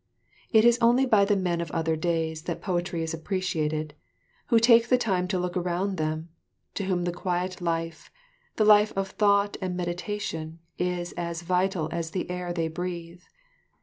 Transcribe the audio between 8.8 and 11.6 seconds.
of thought and meditation is as